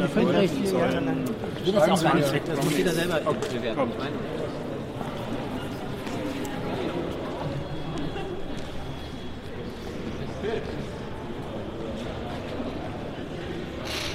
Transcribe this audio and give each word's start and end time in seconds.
haben 0.00 0.08
Sie 0.08 0.20
völlig 0.20 0.36
recht. 0.36 0.54
Du 1.64 1.72
bist 1.72 1.90
auch 1.90 2.02
gar 2.02 2.14
nicht 2.14 2.28
schlecht, 2.28 2.48
das 2.48 2.64
muss 2.64 2.76
jeder 2.76 2.92
selber 2.92 3.20
bewerten. 3.20 3.90
Ich 3.90 3.98
meine, 3.98 4.16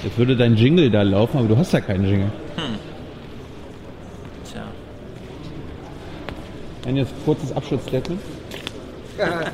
Jetzt 0.04 0.18
würde 0.18 0.36
dein 0.36 0.56
Jingle 0.56 0.88
da 0.88 1.02
laufen, 1.02 1.38
aber 1.38 1.48
du 1.48 1.56
hast 1.56 1.72
ja 1.72 1.80
keinen 1.80 2.04
Jingle. 2.04 2.30
Tja. 4.44 4.62
Ein 6.86 6.96
jetzt 6.96 7.12
kurzes 7.24 7.52
Abschlussstatement. 7.52 8.20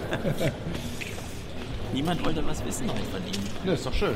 Niemand 1.94 2.24
wollte 2.24 2.46
was 2.46 2.62
wissen 2.66 2.86
heute 2.90 3.02
von 3.04 3.20
ihm. 3.26 3.40
Ja, 3.64 3.72
ist 3.72 3.86
doch 3.86 3.94
schön. 3.94 4.14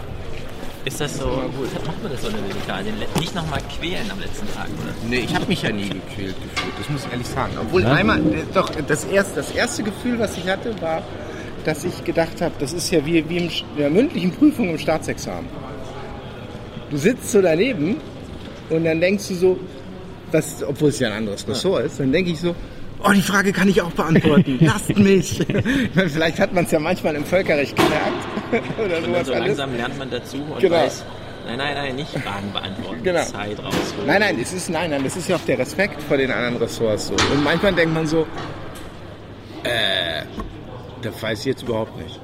Ist 0.87 1.00
das 1.00 1.18
so? 1.18 1.43
Weshalb 1.61 1.84
macht 1.87 2.00
man 2.02 2.12
das 2.12 2.23
so 2.23 2.29
in 2.29 2.34
der? 2.66 2.77
Den 2.82 2.98
le- 3.00 3.07
Nicht 3.21 3.34
nochmal 3.34 3.61
quälen 3.79 4.09
am 4.11 4.20
letzten 4.20 4.47
Tag, 4.55 4.66
oder? 4.83 4.92
Nee, 5.09 5.19
ich 5.27 5.34
habe 5.34 5.47
mich 5.47 5.61
ja 5.62 5.70
nie 5.73 5.88
gequält 5.88 6.37
gefühlt, 6.41 6.73
das 6.78 6.88
muss 6.88 7.05
ich 7.05 7.11
ehrlich 7.12 7.27
sagen. 7.27 7.52
Obwohl 7.61 7.84
einmal, 7.87 8.19
äh, 8.20 8.45
doch, 8.55 8.70
das 8.87 9.05
erste, 9.05 9.34
das 9.37 9.51
erste 9.51 9.83
Gefühl, 9.83 10.19
was 10.19 10.37
ich 10.38 10.48
hatte, 10.48 10.80
war, 10.80 11.02
dass 11.64 11.84
ich 11.84 12.05
gedacht 12.05 12.41
habe, 12.41 12.55
das 12.61 12.73
ist 12.73 12.91
ja 12.92 13.05
wie, 13.05 13.28
wie 13.28 13.38
in 13.38 13.51
der 13.77 13.91
mündlichen 13.91 14.30
Prüfung 14.30 14.70
im 14.70 14.78
Staatsexamen. 14.78 15.51
Du 16.91 16.97
sitzt 16.97 17.33
so 17.33 17.42
daneben 17.42 17.97
und 18.70 18.84
dann 18.84 19.00
denkst 19.00 19.27
du 19.28 19.34
so, 19.34 19.59
was, 20.30 20.62
obwohl 20.62 20.91
es 20.91 21.00
ja 21.00 21.09
ein 21.09 21.14
anderes 21.14 21.47
Ressort 21.48 21.84
ist, 21.87 21.98
dann 21.98 22.12
denke 22.12 22.30
ich 22.30 22.39
so, 22.41 22.55
oh, 23.05 23.12
die 23.12 23.23
Frage 23.23 23.52
kann 23.52 23.68
ich 23.68 23.80
auch 23.82 23.91
beantworten, 23.92 24.59
lasst 24.60 24.96
mich. 24.96 25.45
Vielleicht 25.95 26.38
hat 26.41 26.52
man 26.52 26.64
es 26.64 26.70
ja 26.70 26.78
manchmal 26.78 27.14
im 27.16 27.24
Völkerrecht 27.24 27.77
gemerkt 27.77 28.69
oder 28.78 28.98
Und 28.98 29.12
dann 29.12 29.24
so 29.24 29.32
alles. 29.32 29.46
langsam 29.48 29.77
lernt 29.77 29.98
man 29.98 30.10
dazu 30.10 30.36
und 30.38 30.59
Genau. 30.60 30.77
weiß, 30.77 31.05
nein, 31.46 31.59
nein, 31.59 31.74
nein, 31.74 31.96
nicht 31.96 32.10
Fragen 32.10 32.52
beantworten, 32.52 33.02
Genau. 33.02 33.22
Zeit 33.24 33.59
rausholen. 33.59 34.06
Nein, 34.06 34.20
nein, 34.20 34.38
es 34.41 34.52
ist, 34.52 34.70
nein, 34.70 34.91
nein, 34.91 35.05
das 35.05 35.16
ist 35.16 35.28
ja 35.28 35.36
auch 35.36 35.45
der 35.46 35.59
Respekt 35.59 36.03
vor 36.03 36.16
den 36.16 36.30
anderen 36.30 36.56
Ressorts 36.56 37.08
so. 37.08 37.14
Und 37.14 37.42
manchmal 37.44 37.72
denkt 37.75 37.94
man 37.94 38.06
so, 38.06 38.27
äh, 39.62 40.22
das 41.03 41.22
weiß 41.22 41.41
ich 41.41 41.47
jetzt 41.47 41.62
überhaupt 41.62 41.97
nicht. 41.98 42.20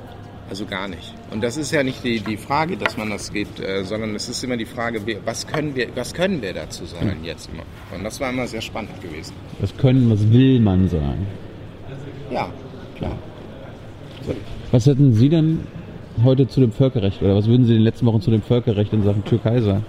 Also 0.48 0.66
gar 0.66 0.88
nicht. 0.88 1.14
Und 1.32 1.42
das 1.42 1.56
ist 1.56 1.72
ja 1.72 1.82
nicht 1.82 2.04
die, 2.04 2.20
die 2.20 2.36
Frage, 2.36 2.76
dass 2.76 2.96
man 2.98 3.08
das 3.08 3.32
geht, 3.32 3.58
äh, 3.58 3.84
sondern 3.84 4.14
es 4.14 4.28
ist 4.28 4.44
immer 4.44 4.58
die 4.58 4.66
Frage, 4.66 5.00
was 5.24 5.46
können 5.46 5.74
wir, 5.74 5.88
was 5.94 6.12
können 6.12 6.42
wir 6.42 6.52
dazu 6.52 6.84
sagen 6.84 7.20
jetzt 7.24 7.48
immer. 7.50 7.62
Und 7.96 8.04
das 8.04 8.20
war 8.20 8.30
immer 8.30 8.46
sehr 8.46 8.60
spannend 8.60 9.00
gewesen. 9.00 9.32
Was 9.60 9.74
können, 9.76 10.10
was 10.10 10.30
will 10.30 10.60
man 10.60 10.88
sagen? 10.88 11.26
Ja, 12.30 12.52
klar. 12.96 13.16
Was 14.70 14.86
hätten 14.86 15.14
Sie 15.14 15.28
denn 15.30 15.60
heute 16.22 16.46
zu 16.48 16.60
dem 16.60 16.72
Völkerrecht 16.72 17.22
oder 17.22 17.34
was 17.34 17.46
würden 17.46 17.64
Sie 17.64 17.72
in 17.72 17.78
den 17.78 17.84
letzten 17.84 18.06
Wochen 18.06 18.20
zu 18.20 18.30
dem 18.30 18.42
Völkerrecht 18.42 18.92
in 18.92 19.02
Sachen 19.02 19.24
Türkei 19.24 19.60
sagen? 19.60 19.84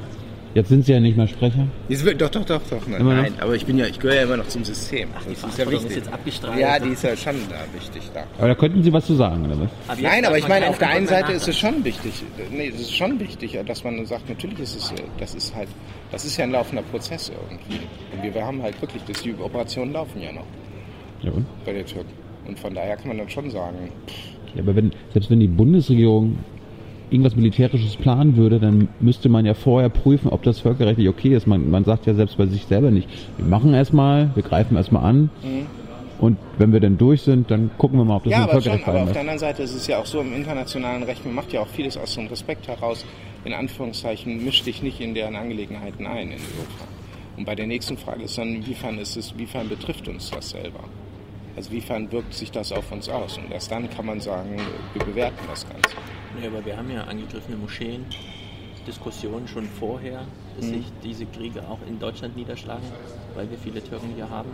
Jetzt 0.55 0.69
sind 0.69 0.85
Sie 0.85 0.91
ja 0.91 0.99
nicht 0.99 1.17
mehr 1.17 1.27
Sprecher. 1.27 1.67
Jetzt 1.89 2.05
Doch, 2.05 2.29
doch, 2.29 2.45
doch, 2.45 2.61
doch. 2.69 2.87
Nein, 2.87 3.03
nein, 3.05 3.33
aber 3.39 3.55
ich 3.55 3.65
bin 3.65 3.77
ja, 3.77 3.87
ich 3.87 3.97
gehöre 3.99 4.17
ja 4.17 4.23
immer 4.23 4.37
noch 4.37 4.47
zum 4.47 4.63
System. 4.63 5.09
Ach, 5.17 5.23
die 5.23 5.29
das 5.29 5.43
ist 5.43 5.57
ja 5.57 5.63
ist 5.65 5.71
wichtig. 5.71 5.95
jetzt 5.97 6.13
abgestrahlt. 6.13 6.59
ja, 6.59 6.79
die 6.79 6.89
ist 6.89 7.03
ja 7.03 7.17
schon 7.17 7.35
da 7.49 7.55
wichtig 7.73 8.03
da. 8.13 8.23
Aber 8.37 8.49
da 8.49 8.55
könnten 8.55 8.83
Sie 8.83 8.93
was 8.93 9.05
zu 9.05 9.15
sagen, 9.15 9.45
oder 9.45 9.59
was? 9.61 9.69
Ab 9.87 9.97
jetzt 9.97 10.03
Nein, 10.03 10.25
aber 10.25 10.37
ich 10.37 10.47
meine, 10.47 10.69
auf 10.69 10.77
der 10.77 10.89
einen 10.89 11.07
Seite 11.07 11.31
ist 11.31 11.47
es 11.47 11.57
schon 11.57 11.83
wichtig. 11.83 12.13
Nee, 12.51 12.67
es 12.67 12.81
ist 12.81 12.95
schon 12.95 13.19
wichtig, 13.19 13.57
dass 13.65 13.83
man 13.83 14.05
sagt, 14.05 14.29
natürlich 14.29 14.59
ist 14.59 14.75
es, 14.75 14.93
das 15.19 15.33
ist 15.33 15.55
halt, 15.55 15.69
das 16.11 16.23
ist 16.23 16.37
ja 16.37 16.43
ein 16.43 16.51
laufender 16.51 16.83
Prozess 16.83 17.31
irgendwie. 17.49 17.79
Und 18.15 18.21
wir, 18.23 18.33
wir 18.35 18.45
haben 18.45 18.61
halt 18.61 18.79
wirklich, 18.79 19.01
das, 19.07 19.23
die 19.23 19.33
Operationen 19.33 19.93
laufen 19.93 20.21
ja 20.21 20.31
noch 20.31 20.45
Ja, 21.23 21.31
und? 21.31 21.45
bei 21.65 21.73
der 21.73 21.85
Türken. 21.85 22.11
Und 22.47 22.59
von 22.59 22.75
daher 22.75 22.95
kann 22.97 23.07
man 23.07 23.17
dann 23.17 23.29
schon 23.29 23.49
sagen, 23.49 23.89
Ja, 24.53 24.61
aber 24.61 24.75
wenn, 24.75 24.91
selbst 25.13 25.31
wenn 25.31 25.39
die 25.39 25.47
Bundesregierung 25.47 26.37
irgendwas 27.13 27.35
Militärisches 27.35 27.95
planen 27.95 28.35
würde, 28.35 28.59
dann 28.59 28.89
müsste 28.99 29.29
man 29.29 29.45
ja 29.45 29.53
vorher 29.53 29.89
prüfen, 29.89 30.29
ob 30.29 30.43
das 30.43 30.59
völkerrechtlich 30.59 31.07
okay 31.07 31.35
ist. 31.35 31.47
Man, 31.47 31.69
man 31.69 31.85
sagt 31.85 32.05
ja 32.05 32.13
selbst 32.13 32.37
bei 32.37 32.47
sich 32.47 32.65
selber 32.65 32.91
nicht, 32.91 33.07
wir 33.37 33.45
machen 33.45 33.73
erstmal, 33.73 34.31
wir 34.35 34.43
greifen 34.43 34.75
erstmal 34.75 35.03
an 35.03 35.29
und 36.19 36.37
wenn 36.57 36.71
wir 36.71 36.79
dann 36.79 36.97
durch 36.97 37.21
sind, 37.21 37.51
dann 37.51 37.71
gucken 37.77 37.99
wir 37.99 38.05
mal, 38.05 38.17
ob 38.17 38.23
das 38.23 38.31
ja, 38.31 38.43
aber 38.43 38.61
schon, 38.61 38.83
aber 38.83 39.03
auf 39.03 39.11
der 39.11 39.21
anderen 39.21 39.39
Seite 39.39 39.63
ist 39.63 39.75
es 39.75 39.87
ja 39.87 39.99
auch 39.99 40.05
so 40.05 40.21
im 40.21 40.33
internationalen 40.33 41.03
Recht, 41.03 41.25
man 41.25 41.35
macht 41.35 41.53
ja 41.53 41.61
auch 41.61 41.67
vieles 41.67 41.97
aus 41.97 42.17
einem 42.17 42.27
Respekt 42.27 42.67
heraus, 42.67 43.05
in 43.45 43.53
Anführungszeichen, 43.53 44.43
misch 44.43 44.63
dich 44.63 44.81
nicht 44.81 45.01
in 45.01 45.13
deren 45.13 45.35
Angelegenheiten 45.35 46.05
ein 46.07 46.31
in 46.31 46.39
Europa. 46.39 46.87
Und 47.35 47.45
bei 47.45 47.55
der 47.55 47.67
nächsten 47.67 47.97
Frage 47.97 48.23
ist 48.23 48.37
dann, 48.37 48.55
inwiefern 48.55 48.97
ist 48.99 49.17
es, 49.17 49.31
inwiefern 49.31 49.67
betrifft 49.67 50.07
uns 50.07 50.29
das 50.29 50.51
selber? 50.51 50.81
Also 51.55 51.69
inwiefern 51.69 52.11
wirkt 52.11 52.33
sich 52.33 52.51
das 52.51 52.71
auf 52.71 52.91
uns 52.91 53.09
aus? 53.09 53.37
Und 53.37 53.51
erst 53.51 53.71
dann 53.71 53.89
kann 53.89 54.05
man 54.05 54.19
sagen, 54.19 54.59
wir 54.93 55.05
bewerten 55.05 55.37
das 55.47 55.67
Ganze. 55.67 55.95
Ja, 56.41 56.47
aber 56.49 56.65
wir 56.65 56.75
haben 56.75 56.89
ja 56.89 57.03
angegriffene 57.03 57.57
Moscheen, 57.57 58.05
Diskussionen 58.87 59.47
schon 59.47 59.67
vorher, 59.79 60.25
dass 60.57 60.65
Mhm. 60.65 60.73
sich 60.73 60.85
diese 61.03 61.25
Kriege 61.27 61.61
auch 61.67 61.79
in 61.87 61.99
Deutschland 61.99 62.35
niederschlagen, 62.35 62.83
weil 63.35 63.49
wir 63.49 63.57
viele 63.57 63.83
Türken 63.83 64.11
hier 64.15 64.29
haben. 64.29 64.49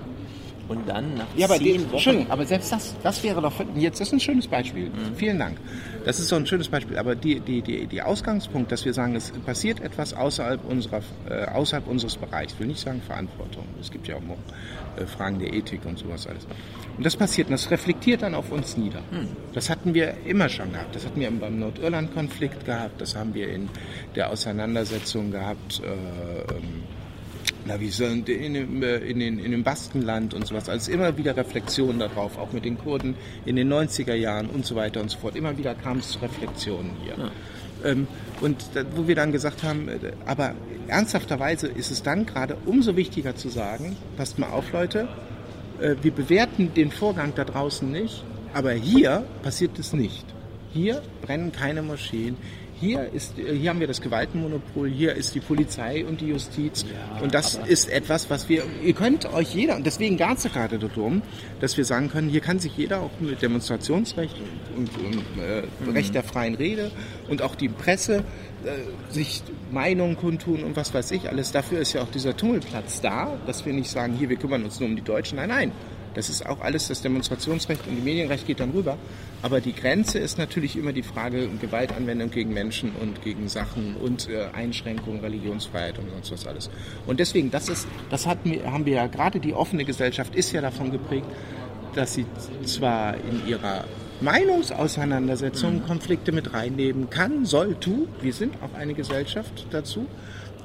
Und 0.70 0.88
dann 0.88 1.16
nach 1.16 1.26
Ja, 1.36 1.48
aber, 1.48 1.58
zehn 1.58 1.92
Wochen... 1.92 2.28
Aber 2.30 2.46
selbst 2.46 2.72
das, 2.72 2.96
das 3.02 3.24
wäre 3.24 3.42
doch, 3.42 3.54
jetzt 3.76 4.00
das 4.00 4.10
ist 4.10 4.14
ein 4.14 4.20
schönes 4.20 4.48
Beispiel. 4.48 4.86
Mhm. 4.86 5.16
Vielen 5.16 5.40
Dank. 5.40 5.58
Das 6.06 6.20
ist 6.20 6.30
so 6.30 6.36
ein 6.36 6.46
schönes 6.46 6.70
Beispiel. 6.70 6.98
Aber 6.98 7.16
die, 7.16 7.40
die, 7.40 7.62
die, 7.62 7.88
die 7.88 8.02
Ausgangspunkt, 8.02 8.72
dass 8.72 8.86
wir 8.86 8.94
sagen, 8.94 9.16
es 9.16 9.32
passiert 9.46 9.82
etwas 9.82 10.14
außerhalb, 10.14 10.64
unserer, 10.64 11.02
äh, 11.28 11.46
außerhalb 11.46 11.88
unseres 11.88 12.16
Bereichs, 12.18 12.54
ich 12.54 12.60
will 12.60 12.68
nicht 12.68 12.80
sagen 12.80 13.02
Verantwortung. 13.02 13.66
Es 13.82 13.90
gibt 13.90 14.08
ja 14.08 14.16
auch 14.16 14.22
noch 14.22 14.38
äh, 14.98 15.08
Fragen 15.08 15.40
der 15.40 15.54
Ethik 15.54 15.86
und 15.86 15.98
sowas 15.98 16.28
alles. 16.28 16.46
Und 16.98 17.06
das 17.06 17.16
passiert 17.16 17.48
und 17.48 17.54
das 17.54 17.72
reflektiert 17.72 18.22
dann 18.22 18.36
auf 18.36 18.52
uns 18.52 18.78
nieder. 18.78 19.02
Das 19.54 19.70
hatten 19.70 19.94
wir 19.94 20.14
immer 20.26 20.50
schon 20.50 20.72
gehabt. 20.72 20.96
Das 20.96 21.06
hatten 21.06 21.20
wir 21.20 21.32
beim 21.32 21.58
Nordirland-Konflikt 21.58 22.66
gehabt. 22.66 23.02
Das 23.02 23.16
haben 23.16 23.34
wir 23.34 23.50
in 23.50 23.70
der 24.16 24.30
Auseinandersetzung 24.30 25.32
gehabt. 25.32 25.82
Äh, 25.84 26.54
ähm, 26.54 26.84
na, 27.70 27.80
wie 27.80 27.90
sind 27.90 28.28
in, 28.30 28.56
dem, 28.56 28.82
äh, 28.82 28.98
in, 28.98 29.20
den, 29.20 29.38
in 29.38 29.52
dem 29.52 29.64
Baskenland 29.64 30.34
und 30.34 30.48
sowas. 30.48 30.68
Also 30.68 30.92
immer 30.92 31.18
wieder 31.18 31.38
Reflexionen 31.38 32.00
darauf, 32.00 32.38
auch 32.38 32.52
mit 32.52 32.66
den 32.66 32.78
Kurden 32.80 33.16
in 33.46 33.56
den 33.56 33.72
90er 33.72 34.16
Jahren 34.16 34.48
und 34.48 34.66
so 34.66 34.76
weiter 34.76 35.02
und 35.02 35.12
so 35.12 35.20
fort. 35.20 35.36
Immer 35.36 35.56
wieder 35.58 35.76
kam 35.76 36.00
es 36.00 36.10
zu 36.10 36.20
Reflexionen 36.20 36.92
hier. 37.04 37.32
Ähm, 37.86 38.08
und 38.42 38.58
da, 38.74 38.82
wo 38.96 39.08
wir 39.08 39.16
dann 39.16 39.32
gesagt 39.32 39.62
haben, 39.64 39.88
äh, 39.88 40.00
aber 40.26 40.56
ernsthafterweise 40.88 41.68
ist 41.68 41.92
es 41.92 42.02
dann 42.02 42.26
gerade 42.26 42.58
umso 42.66 42.96
wichtiger 42.96 43.36
zu 43.36 43.50
sagen, 43.50 43.96
passt 44.18 44.40
mal 44.40 44.50
auf 44.50 44.72
Leute, 44.74 45.08
äh, 45.80 45.96
wir 46.02 46.12
bewerten 46.12 46.74
den 46.74 46.92
Vorgang 46.92 47.34
da 47.36 47.46
draußen 47.46 47.90
nicht, 47.90 48.24
aber 48.54 48.72
hier 48.72 49.26
passiert 49.44 49.78
es 49.78 49.94
nicht. 49.94 50.26
Hier 50.74 51.02
brennen 51.22 51.52
keine 51.52 51.84
Moscheen. 51.84 52.36
Hier, 52.80 53.12
ist, 53.14 53.34
hier 53.36 53.70
haben 53.70 53.80
wir 53.80 53.88
das 53.88 54.00
Gewaltenmonopol, 54.00 54.90
hier 54.90 55.14
ist 55.16 55.36
die 55.36 55.42
Polizei 55.42 56.06
und 56.06 56.22
die 56.22 56.28
Justiz. 56.28 56.86
und 57.22 57.34
das 57.34 57.56
ist 57.56 57.90
etwas, 57.90 58.30
was 58.30 58.48
wir, 58.48 58.64
ihr 58.84 58.94
könnt 58.94 59.26
euch 59.34 59.54
jeder, 59.54 59.76
und 59.76 59.86
deswegen 59.86 60.16
geht 60.18 60.38
es 60.38 60.44
gerade 60.44 60.80
darum, 60.80 61.22
dass 61.60 61.76
wir 61.78 61.84
sagen 61.84 62.10
können, 62.10 62.30
hier 62.30 62.42
kann 62.42 62.60
sich 62.60 62.78
jeder 62.78 63.02
auch 63.02 63.12
mit 63.20 63.42
Demonstrationsrecht 63.42 64.36
und, 64.78 64.90
und 64.98 65.24
äh, 65.42 65.92
Recht 65.92 66.16
der 66.16 66.24
freien 66.24 66.56
Rede 66.56 66.92
und 67.28 67.42
auch 67.42 67.56
die 67.56 67.70
Presse 67.70 68.24
äh, 68.64 69.14
sich 69.14 69.44
Meinungen 69.72 70.16
kundtun 70.16 70.64
und 70.64 70.76
was 70.76 70.94
weiß 70.94 71.12
ich 71.12 71.30
alles. 71.30 71.52
Dafür 71.52 71.80
ist 71.80 71.94
ja 71.94 72.02
auch 72.02 72.12
dieser 72.12 72.36
Tummelplatz 72.36 73.02
da, 73.02 73.38
dass 73.46 73.66
wir 73.66 73.74
nicht 73.74 73.90
sagen, 73.90 74.16
hier, 74.18 74.30
wir 74.30 74.38
kümmern 74.38 74.64
uns 74.64 74.80
nur 74.80 74.90
um 74.90 74.96
die 74.96 75.02
Deutschen. 75.02 75.38
Nein, 75.38 75.50
nein. 75.50 75.72
Das 76.14 76.30
ist 76.30 76.46
auch 76.46 76.62
alles, 76.62 76.88
das 76.88 77.02
Demonstrationsrecht 77.02 77.88
und 77.88 77.96
die 77.96 78.02
Medienrecht 78.02 78.48
geht 78.48 78.60
dann 78.60 78.72
rüber. 78.72 78.98
Aber 79.42 79.62
die 79.62 79.74
Grenze 79.74 80.20
ist 80.20 80.38
natürlich 80.38 80.76
immer 80.76 80.92
die 80.92 81.04
Frage 81.04 81.48
Gewaltanwendung 81.62 82.32
gegen 82.32 82.54
Menschen 82.54 82.92
und 83.00 83.22
gegen 83.22 83.48
Sachen 83.48 83.96
und 83.96 84.30
äh, 84.30 84.48
Einschränkung, 84.54 85.20
Religionsfreiheit 85.20 85.98
und 86.00 86.10
sonst 86.10 86.32
was 86.32 86.48
alles. 86.48 86.70
Und 87.08 87.20
deswegen, 87.20 87.52
das 87.52 87.70
ist, 87.70 87.88
das 88.10 88.28
wir, 88.44 88.72
haben 88.72 88.86
wir 88.86 88.94
ja 88.94 89.08
gerade 89.08 89.40
die 89.40 89.54
offene 89.54 89.86
Gesellschaft 89.86 90.36
ist 90.36 90.52
ja 90.52 90.62
davon 90.62 90.92
geprägt, 90.92 91.28
dass 91.96 92.14
sie 92.14 92.26
zwar 92.66 93.16
in 93.16 93.48
ihrer 93.48 93.86
Meinungsauseinandersetzung 94.22 95.84
Konflikte 95.86 96.32
mit 96.32 96.54
reinnehmen 96.54 97.10
kann, 97.10 97.46
soll, 97.46 97.76
tu. 97.76 98.08
Wir 98.22 98.34
sind 98.34 98.56
auch 98.62 98.78
eine 98.78 98.94
Gesellschaft 98.94 99.68
dazu. 99.72 100.08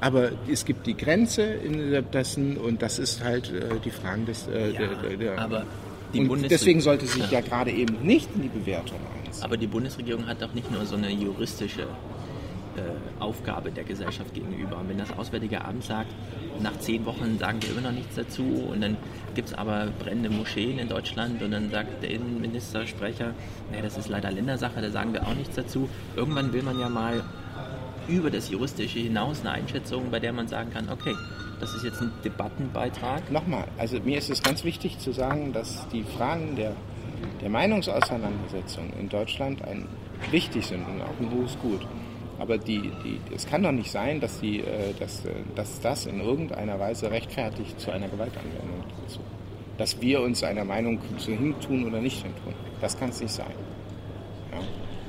Aber 0.05 0.29
es 0.47 0.65
gibt 0.65 0.85
die 0.85 0.95
Grenze 0.95 1.41
in 1.41 2.05
dessen 2.13 2.57
und 2.57 2.83
das 2.83 2.99
ist 2.99 3.23
halt 3.23 3.51
äh, 3.51 3.79
die 3.83 3.89
Fragen 3.89 4.27
des. 4.27 4.47
Äh, 4.47 4.69
Ja, 4.69 4.81
der, 5.01 5.17
der, 5.17 5.39
aber 5.39 5.65
die 6.13 6.27
und 6.27 6.43
deswegen 6.51 6.79
sollte 6.79 7.07
sich 7.07 7.31
ja 7.31 7.41
gerade 7.41 7.71
eben 7.71 7.95
nicht 8.03 8.29
in 8.35 8.43
die 8.43 8.49
Bewertung 8.49 8.99
einziehen. 9.17 9.43
Aber 9.43 9.57
die 9.57 9.65
Bundesregierung 9.65 10.27
hat 10.27 10.43
doch 10.43 10.53
nicht 10.53 10.69
nur 10.71 10.85
so 10.85 10.95
eine 10.95 11.09
juristische 11.09 11.81
äh, 11.81 12.81
Aufgabe 13.19 13.71
der 13.71 13.83
Gesellschaft 13.83 14.31
gegenüber. 14.35 14.77
Und 14.77 14.89
wenn 14.89 14.99
das 14.99 15.11
Auswärtige 15.17 15.65
Amt 15.65 15.85
sagt, 15.85 16.11
nach 16.61 16.77
zehn 16.77 17.03
Wochen 17.07 17.39
sagen 17.39 17.57
wir 17.63 17.71
immer 17.71 17.81
noch 17.81 17.91
nichts 17.91 18.13
dazu 18.13 18.43
und 18.43 18.81
dann 18.81 18.97
gibt 19.33 19.47
es 19.47 19.53
aber 19.55 19.87
brennende 19.97 20.29
Moscheen 20.29 20.77
in 20.77 20.87
Deutschland 20.87 21.41
und 21.41 21.49
dann 21.49 21.71
sagt 21.71 22.03
der 22.03 22.11
Innenministersprecher, 22.11 23.33
naja, 23.71 23.81
das 23.81 23.97
ist 23.97 24.09
leider 24.09 24.31
Ländersache, 24.31 24.81
da 24.81 24.91
sagen 24.91 25.13
wir 25.13 25.25
auch 25.25 25.33
nichts 25.33 25.55
dazu. 25.55 25.89
Irgendwann 26.15 26.53
will 26.53 26.61
man 26.61 26.79
ja 26.79 26.89
mal 26.89 27.23
über 28.07 28.29
das 28.29 28.49
Juristische 28.49 28.99
hinaus 28.99 29.41
eine 29.41 29.51
Einschätzung, 29.51 30.11
bei 30.11 30.19
der 30.19 30.33
man 30.33 30.47
sagen 30.47 30.71
kann, 30.71 30.89
okay, 30.89 31.15
das 31.59 31.73
ist 31.73 31.83
jetzt 31.83 32.01
ein 32.01 32.11
Debattenbeitrag. 32.23 33.31
Nochmal, 33.31 33.67
also 33.77 33.99
mir 33.99 34.17
ist 34.17 34.29
es 34.29 34.43
ganz 34.43 34.63
wichtig 34.63 34.99
zu 34.99 35.11
sagen, 35.11 35.53
dass 35.53 35.87
die 35.89 36.03
Fragen 36.03 36.55
der, 36.55 36.73
der 37.41 37.49
Meinungsauseinandersetzung 37.49 38.91
in 38.99 39.09
Deutschland 39.09 39.61
ein, 39.63 39.87
wichtig 40.31 40.65
sind 40.65 40.85
und 40.87 41.01
auch 41.01 41.19
ein 41.19 41.31
hohes 41.31 41.57
Gut. 41.59 41.81
Aber 42.37 42.57
die, 42.57 42.91
die, 43.03 43.19
es 43.33 43.45
kann 43.45 43.63
doch 43.63 43.71
nicht 43.71 43.91
sein, 43.91 44.19
dass, 44.19 44.41
die, 44.41 44.59
äh, 44.59 44.93
dass, 44.99 45.25
äh, 45.25 45.31
dass 45.55 45.79
das 45.79 46.05
in 46.05 46.19
irgendeiner 46.19 46.79
Weise 46.79 47.09
rechtfertigt 47.09 47.79
zu 47.79 47.91
einer 47.91 48.09
Gewaltanwendung. 48.09 48.83
dazu. 49.01 49.19
Dass 49.77 50.01
wir 50.01 50.21
uns 50.21 50.43
einer 50.43 50.65
Meinung 50.65 50.99
zu 51.17 51.31
hintun 51.31 51.85
oder 51.85 52.01
nicht 52.01 52.23
hintun. 52.23 52.53
Das 52.81 52.97
kann 52.97 53.09
es 53.09 53.21
nicht 53.21 53.33
sein. 53.33 53.53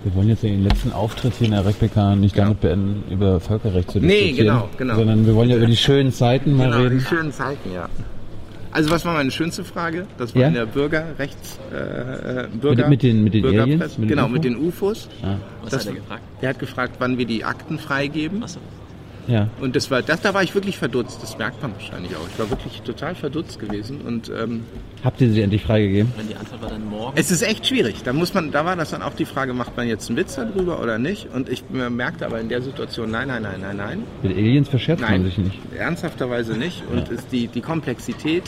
Wir 0.07 0.15
wollen 0.15 0.29
jetzt 0.29 0.45
den 0.45 0.63
letzten 0.63 0.93
Auftritt 0.93 1.33
hier 1.35 1.47
in 1.49 1.53
der 1.53 1.67
RecPK 1.67 2.15
nicht 2.15 2.37
Ja. 2.37 2.45
damit 2.45 2.61
beenden, 2.61 3.03
über 3.11 3.41
Völkerrecht 3.41 3.91
zu 3.91 3.99
Nee, 3.99 4.07
diskutieren. 4.29 4.37
genau, 4.47 4.69
genau. 4.79 4.95
Sondern 4.95 5.27
wir 5.27 5.35
wollen 5.35 5.51
ja 5.51 5.57
über 5.57 5.67
die 5.67 5.77
schönen 5.77 6.13
Zeiten 6.13 6.57
mal 6.57 6.67
Genau, 6.67 6.79
die 6.79 6.85
reden. 6.85 7.01
schönen 7.01 7.33
Zeiten, 7.33 7.73
ja. 7.75 7.89
Also 8.71 8.89
was 8.91 9.05
war 9.05 9.15
meine 9.15 9.33
schönste 9.33 9.65
Frage? 9.65 10.07
Das 10.17 10.33
war 10.37 10.43
Ja? 10.43 10.47
in 10.49 10.55
der 10.55 10.67
Bürgerrechts... 10.67 11.59
Äh, 11.75 12.45
äh, 12.45 12.47
Bürger, 12.61 12.89
mit 12.89 13.03
den- 13.03 13.25
mit 13.25 13.35
den 13.35 13.47
Aliens? 13.47 13.99
Mit 13.99 14.09
den 14.09 14.15
genau, 14.17 14.27
UFO? 14.27 14.33
mit 14.33 14.45
den 14.45 14.57
UFOs. 14.57 15.09
Ah, 15.25 15.35
Was 15.63 15.71
Das- 15.73 15.81
hat 15.81 15.95
er 15.95 15.95
gefragt? 16.01 16.23
Der 16.41 16.49
hat 16.51 16.59
gefragt, 16.61 16.95
wann 17.01 17.19
wir 17.19 17.27
die 17.27 17.43
Akten 17.43 17.77
freigeben. 17.81 18.45
Achso. 18.45 18.61
Ja. 19.27 19.49
Und 19.61 19.77
das 19.77 19.91
war, 19.91 20.03
das, 20.03 20.21
da 20.21 20.35
war 20.35 20.43
ich 20.43 20.55
wirklich 20.55 20.79
verdutzt. 20.79 21.19
Das 21.23 21.37
merkt 21.39 21.61
man 21.63 21.73
wahrscheinlich 21.73 22.15
auch. 22.17 22.27
Ich 22.33 22.39
war 22.39 22.49
wirklich 22.51 22.83
total 22.83 23.15
verdutzt 23.15 23.59
gewesen. 23.59 24.01
Und 24.03 24.31
ähm, 24.31 24.65
Habt 25.05 25.21
ihr 25.21 25.31
sie 25.31 25.43
endlich 25.43 25.63
freigegeben? 25.63 26.13
Und 26.19 26.31
die 26.31 26.35
Antwort 26.37 26.63
war 26.63 26.71
dann 26.71 26.89
morgen. 26.89 27.17
es 27.19 27.31
ist 27.31 27.43
echt 27.43 27.67
schwierig. 27.67 28.03
Da 28.05 28.13
muss 28.13 28.35
man, 28.35 28.51
da 28.53 28.65
war 28.65 28.77
das 28.77 28.91
dann 28.91 29.03
auch 29.03 29.15
die 29.15 29.25
Frage, 29.25 29.53
macht 29.55 29.77
man 29.77 29.89
jetzt 29.89 30.09
einen 30.09 30.17
Witz 30.19 30.37
darüber 30.37 30.81
oder 30.83 30.99
nicht? 30.99 31.29
Und 31.35 31.49
ich 31.49 31.63
merkte 31.71 32.27
aber 32.27 32.41
in 32.41 32.49
der 32.49 32.63
Situation, 32.63 33.11
nein, 33.11 33.29
nein, 33.29 33.43
nein, 33.43 33.61
nein, 33.61 33.77
nein. 33.77 34.03
Mit 34.23 34.37
Aliens 34.37 34.69
verscherzt 34.69 35.03
man 35.03 35.25
sich 35.25 35.39
nicht. 35.39 35.59
ernsthafterweise 35.77 36.55
nicht. 36.57 36.83
Und 36.93 37.09
ist 37.09 37.31
die, 37.33 37.49
die 37.49 37.61
Komplexität 37.61 38.45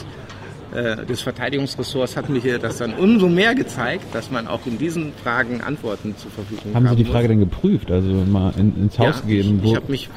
äh, 0.74 1.04
des 1.06 1.22
Verteidigungsressorts 1.22 2.16
hat 2.16 2.28
mir 2.28 2.40
hier 2.40 2.58
das 2.58 2.76
dann 2.78 2.92
umso 2.94 3.28
mehr 3.28 3.54
gezeigt, 3.54 4.04
dass 4.14 4.30
man 4.30 4.46
auch 4.46 4.60
in 4.66 4.76
diesen 4.78 5.12
Fragen 5.24 5.60
Antworten 5.62 6.14
zur 6.18 6.30
Verfügung 6.30 6.74
Haben 6.74 6.88
Sie 6.88 6.96
die 6.96 7.04
muss. 7.04 7.12
Frage 7.12 7.28
denn 7.28 7.40
geprüft? 7.40 7.90
Also 7.90 8.08
mal 8.10 8.52
in, 8.58 8.76
ins 8.76 8.98
Haus 8.98 9.16
ja, 9.16 9.20
gegeben? 9.26 9.58
Ich, 9.58 9.64
wo- 9.64 9.70
ich 9.70 9.76
habe 9.76 9.90
mich, 9.90 10.10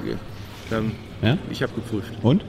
ähm, 0.71 0.91
ja? 1.21 1.37
ich 1.49 1.61
habe 1.61 1.73
geprüft. 1.73 2.11
Und? 2.21 2.43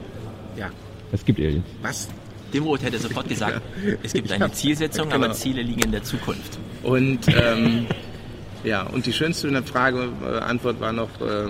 Ja. 0.57 0.69
Es 1.11 1.23
gibt 1.25 1.39
Aliens. 1.39 1.65
Was? 1.81 2.09
Dimroth 2.53 2.83
hätte 2.83 2.99
sofort 2.99 3.27
gesagt, 3.27 3.61
es 4.03 4.13
gibt 4.13 4.31
eine 4.31 4.51
Zielsetzung, 4.51 5.09
genau. 5.09 5.25
aber 5.25 5.33
Ziele 5.33 5.61
liegen 5.61 5.81
in 5.81 5.91
der 5.91 6.03
Zukunft. 6.03 6.59
Und 6.83 7.19
ähm, 7.27 7.87
ja, 8.63 8.83
und 8.83 9.05
die 9.05 9.13
schönste 9.13 9.63
Frage, 9.63 10.09
äh, 10.23 10.39
Antwort 10.39 10.79
war 10.79 10.91
noch 10.91 11.09
äh, 11.21 11.49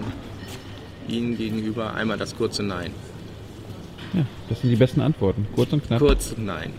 Ihnen 1.08 1.38
gegenüber 1.38 1.94
einmal 1.94 2.18
das 2.18 2.36
kurze 2.36 2.64
Nein. 2.64 2.92
Ja, 4.14 4.26
das 4.48 4.62
sind 4.62 4.70
die 4.70 4.76
besten 4.76 5.02
Antworten. 5.02 5.48
Kurz 5.56 5.74
und 5.74 5.86
knapp. 5.86 6.00
Kurz 6.00 6.36
Nein. 6.38 6.72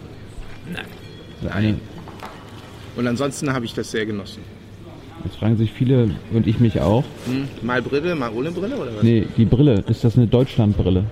Nein. 0.73 0.87
Eine, 1.52 1.79
Und 2.96 3.06
ansonsten 3.06 3.52
habe 3.52 3.67
ich 3.67 3.75
das 3.75 3.91
sehr 3.91 4.06
genossen. 4.06 4.43
Jetzt 5.24 5.36
fragen 5.36 5.56
sich 5.56 5.72
viele 5.72 6.10
und 6.32 6.46
ich 6.46 6.60
mich 6.60 6.80
auch. 6.80 7.04
Hm? 7.26 7.48
Mal 7.62 7.82
Brille, 7.82 8.14
mal 8.14 8.30
ohne 8.32 8.50
Brille 8.50 8.76
oder 8.76 8.94
was? 8.96 9.02
Nee, 9.02 9.26
die 9.36 9.44
Brille, 9.44 9.82
ist 9.88 10.04
das 10.04 10.16
eine 10.16 10.26
Deutschlandbrille? 10.26 11.04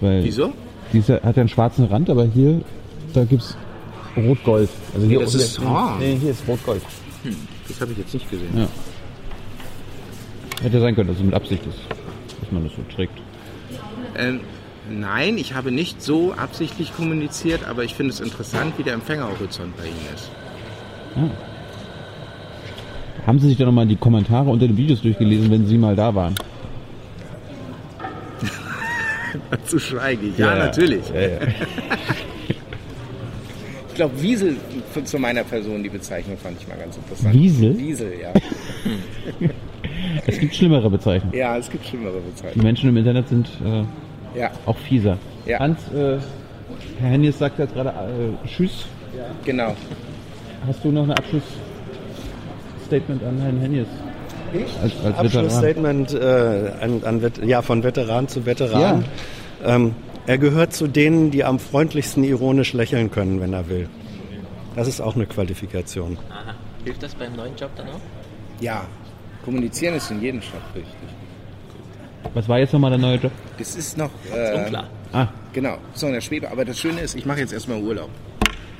Weil 0.00 0.24
Wieso? 0.24 0.52
Die 0.92 0.98
ist, 0.98 1.08
ja- 1.08 1.22
hat 1.22 1.36
ja 1.36 1.42
einen 1.42 1.48
schwarzen 1.48 1.84
Rand, 1.84 2.10
aber 2.10 2.24
hier, 2.24 2.62
da 3.12 3.24
gibt's 3.24 3.56
Rot-Gold. 4.16 4.68
Also 4.94 5.06
hier 5.06 5.20
das 5.20 5.34
ist- 5.34 5.60
ah. 5.60 5.96
Nee, 6.00 6.16
hier 6.20 6.30
ist 6.32 6.42
Rot-Gold. 6.48 6.82
Das 7.68 7.80
habe 7.80 7.92
ich 7.92 7.98
jetzt 7.98 8.12
nicht 8.14 8.28
gesehen. 8.30 8.48
Ja. 8.56 8.66
Hätte 10.62 10.80
sein 10.80 10.94
können, 10.94 11.08
dass 11.08 11.16
es 11.18 11.22
mit 11.22 11.34
Absicht 11.34 11.62
ist, 11.66 11.78
dass 12.40 12.50
man 12.52 12.64
das 12.64 12.72
so 12.74 12.82
trägt. 12.94 13.12
Ähm, 14.16 14.40
nein, 14.90 15.38
ich 15.38 15.54
habe 15.54 15.70
nicht 15.70 16.02
so 16.02 16.32
absichtlich 16.32 16.94
kommuniziert, 16.94 17.66
aber 17.68 17.84
ich 17.84 17.94
finde 17.94 18.12
es 18.12 18.20
interessant, 18.20 18.74
wie 18.78 18.82
der 18.82 18.94
Empfängerhorizont 18.94 19.76
bei 19.76 19.84
Ihnen 19.84 20.06
ist. 20.14 20.30
Haben 23.26 23.38
Sie 23.38 23.48
sich 23.48 23.56
da 23.58 23.64
nochmal 23.64 23.86
die 23.86 23.96
Kommentare 23.96 24.48
unter 24.50 24.66
den 24.66 24.76
Videos 24.76 25.02
durchgelesen, 25.02 25.50
wenn 25.50 25.66
Sie 25.66 25.78
mal 25.78 25.94
da 25.96 26.14
waren? 26.14 26.34
Zu 29.66 29.78
schweige 29.78 30.26
ich. 30.28 30.38
Ja, 30.38 30.54
natürlich. 30.56 31.08
Ja, 31.14 31.20
ja. 31.20 31.28
Ich 33.88 33.96
glaube, 34.06 34.22
Wiesel 34.22 34.56
für- 34.94 35.04
zu 35.04 35.18
meiner 35.18 35.44
Person, 35.44 35.82
die 35.82 35.90
Bezeichnung 35.90 36.38
fand 36.38 36.56
ich 36.58 36.66
mal 36.66 36.78
ganz 36.78 36.96
interessant. 36.96 37.34
Wiesel? 37.34 37.76
Wiesel, 37.76 38.12
ja. 38.22 38.32
Es 40.26 40.38
gibt 40.38 40.54
schlimmere 40.54 40.88
Bezeichnungen. 40.88 41.36
Ja, 41.36 41.58
es 41.58 41.68
gibt 41.68 41.84
schlimmere 41.86 42.14
Die 42.24 42.30
Bezeichnungen. 42.30 42.64
Menschen 42.66 42.88
im 42.88 42.96
Internet 42.96 43.28
sind 43.28 43.50
äh, 43.62 44.38
Ja, 44.38 44.50
auch 44.64 44.78
fieser. 44.78 45.18
Ja. 45.44 45.58
Hans, 45.58 45.80
äh, 45.92 46.16
Herr 46.98 47.10
Hennies 47.10 47.38
sagt 47.38 47.58
jetzt 47.58 47.74
gerade 47.74 47.90
äh, 47.90 48.48
Tschüss. 48.48 48.86
genau. 49.44 49.76
Hast 50.66 50.82
du 50.82 50.92
noch 50.92 51.04
ein 51.04 51.12
Abschlussstatement 52.90 53.22
an 53.22 53.38
Herrn 53.40 53.60
Hennies? 53.60 53.86
Ich? 54.52 54.62
Als, 54.82 54.82
als 54.82 54.94
Veteran. 55.04 55.26
Abschlussstatement 55.26 56.14
äh, 56.14 56.72
an, 56.80 57.02
an 57.04 57.22
Vet 57.22 57.44
ja, 57.44 57.62
von 57.62 57.82
Veteran 57.82 58.28
zu 58.28 58.46
Veteran. 58.46 59.04
Ähm, 59.64 59.94
er 60.26 60.38
gehört 60.38 60.72
zu 60.72 60.88
denen, 60.88 61.30
die 61.30 61.44
am 61.44 61.58
freundlichsten 61.58 62.24
ironisch 62.24 62.72
lächeln 62.72 63.10
können, 63.10 63.40
wenn 63.40 63.52
er 63.52 63.68
will. 63.68 63.88
Das 64.76 64.88
ist 64.88 65.00
auch 65.00 65.14
eine 65.14 65.26
Qualifikation. 65.26 66.18
Aha. 66.30 66.54
Hilft 66.84 67.02
das 67.02 67.14
beim 67.14 67.36
neuen 67.36 67.54
Job 67.56 67.70
dann 67.76 67.88
auch? 67.88 68.00
Ja, 68.60 68.84
kommunizieren 69.44 69.94
ist 69.94 70.10
in 70.10 70.20
jedem 70.20 70.40
Job 70.40 70.62
wichtig. 70.74 70.94
Was 72.34 72.48
war 72.48 72.58
jetzt 72.58 72.72
nochmal 72.72 72.90
der 72.90 72.98
neue 72.98 73.16
Job? 73.16 73.32
Das 73.58 73.74
ist 73.76 73.96
noch... 73.96 74.10
Äh, 74.34 74.58
Unklar. 74.58 74.84
Ah, 75.12 75.28
Genau, 75.52 75.78
so 75.94 76.06
in 76.06 76.12
der 76.12 76.20
Schwebe. 76.20 76.50
Aber 76.50 76.64
das 76.64 76.78
Schöne 76.78 77.00
ist, 77.00 77.16
ich 77.16 77.26
mache 77.26 77.40
jetzt 77.40 77.52
erstmal 77.52 77.80
Urlaub. 77.82 78.10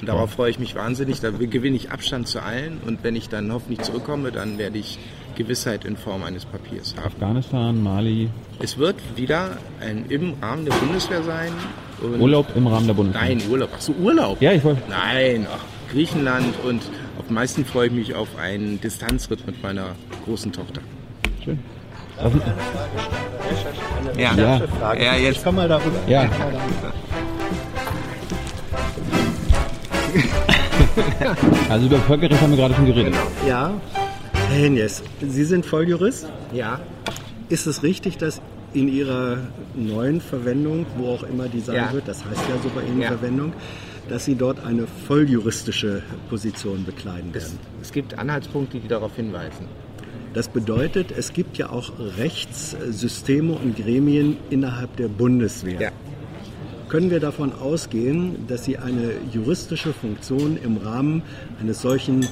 Und 0.00 0.08
darauf 0.08 0.30
freue 0.30 0.50
ich 0.50 0.58
mich 0.58 0.74
wahnsinnig. 0.74 1.20
Da 1.20 1.30
gewinne 1.30 1.76
ich 1.76 1.90
Abstand 1.90 2.26
zu 2.26 2.42
allen. 2.42 2.78
Und 2.86 3.04
wenn 3.04 3.16
ich 3.16 3.28
dann 3.28 3.52
hoffentlich 3.52 3.82
zurückkomme, 3.82 4.32
dann 4.32 4.56
werde 4.58 4.78
ich 4.78 4.98
Gewissheit 5.36 5.84
in 5.84 5.96
Form 5.96 6.22
eines 6.22 6.44
Papiers 6.46 6.94
haben. 6.96 7.06
Afghanistan, 7.06 7.82
Mali. 7.82 8.30
Es 8.60 8.78
wird 8.78 8.96
wieder 9.16 9.58
ein, 9.80 10.06
im 10.08 10.34
Rahmen 10.42 10.64
der 10.64 10.72
Bundeswehr 10.74 11.22
sein. 11.22 11.52
Und 12.02 12.20
Urlaub 12.20 12.46
im 12.56 12.66
Rahmen 12.66 12.86
der 12.86 12.94
Bundeswehr. 12.94 13.22
Nein, 13.28 13.42
Urlaub. 13.50 13.68
Ach 13.76 13.80
so, 13.80 13.92
Urlaub. 13.92 14.40
Ja, 14.40 14.52
ich 14.52 14.64
wollte. 14.64 14.82
Nein, 14.88 15.46
ach, 15.52 15.60
Griechenland. 15.92 16.54
Und 16.66 16.82
am 17.28 17.34
meisten 17.34 17.64
freue 17.66 17.88
ich 17.88 17.92
mich 17.92 18.14
auf 18.14 18.28
einen 18.38 18.80
Distanzritt 18.80 19.46
mit 19.46 19.62
meiner 19.62 19.94
großen 20.24 20.50
Tochter. 20.52 20.80
Schön. 21.44 21.58
Ja, 24.18 24.34
Ja. 24.34 24.60
Frage. 24.78 25.04
Ja, 25.04 25.14
jetzt- 25.16 25.38
Ich 25.38 25.44
komm 25.44 25.56
mal 25.56 25.68
darüber. 25.68 25.98
ja. 26.08 26.28
Also 31.68 31.86
über 31.86 31.98
Völkerrecht 31.98 32.40
haben 32.40 32.50
wir 32.50 32.56
gerade 32.58 32.74
schon 32.74 32.86
geredet. 32.86 33.14
Ja, 33.46 33.72
Herr 34.32 34.56
Henjes, 34.56 35.02
Sie 35.20 35.44
sind 35.44 35.64
Volljurist. 35.66 36.26
ja. 36.52 36.80
Ist 37.48 37.66
es 37.66 37.82
richtig, 37.82 38.16
dass 38.16 38.40
in 38.74 38.86
Ihrer 38.86 39.38
neuen 39.74 40.20
Verwendung, 40.20 40.86
wo 40.96 41.08
auch 41.14 41.24
immer 41.24 41.48
die 41.48 41.58
sein 41.58 41.74
Ja. 41.74 41.92
wird, 41.92 42.06
das 42.06 42.24
heißt 42.24 42.42
ja 42.48 42.54
so 42.62 42.68
bei 42.72 42.82
Ihnen 42.82 43.00
Ja. 43.02 43.08
Verwendung, 43.08 43.52
dass 44.08 44.24
Sie 44.24 44.36
dort 44.36 44.64
eine 44.64 44.86
volljuristische 45.08 46.02
Position 46.28 46.84
bekleiden 46.84 47.30
Es, 47.34 47.46
werden? 47.46 47.58
es 47.82 47.90
gibt 47.90 48.16
Anhaltspunkte, 48.16 48.78
die 48.78 48.86
darauf 48.86 49.16
hinweisen. 49.16 49.66
Das 50.32 50.46
bedeutet, 50.46 51.10
es 51.10 51.32
gibt 51.32 51.58
ja 51.58 51.70
auch 51.70 51.90
Rechtssysteme 52.18 53.52
und 53.54 53.76
Gremien 53.76 54.36
innerhalb 54.50 54.94
der 54.96 55.08
Bundeswehr. 55.08 55.80
Ja. 55.80 55.90
Können 56.90 57.10
wir 57.12 57.20
davon 57.20 57.52
ausgehen, 57.52 58.48
dass 58.48 58.64
Sie 58.64 58.76
eine 58.76 59.12
juristische 59.32 59.92
Funktion 59.92 60.58
im 60.60 60.76
Rahmen 60.76 61.22
eines 61.60 61.82
solchen 61.82 62.26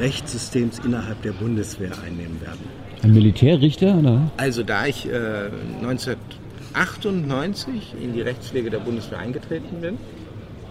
Rechtssystems 0.00 0.80
innerhalb 0.80 1.22
der 1.22 1.30
Bundeswehr 1.30 1.92
einnehmen 2.04 2.40
werden? 2.40 2.58
Ein 3.04 3.12
Militärrichter, 3.12 3.96
oder? 3.96 4.28
Also 4.38 4.64
da 4.64 4.86
ich 4.86 5.06
äh, 5.06 5.50
1998 5.82 7.94
in 8.02 8.12
die 8.12 8.22
Rechtspflege 8.22 8.70
der 8.70 8.80
Bundeswehr 8.80 9.20
eingetreten 9.20 9.80
bin 9.80 9.98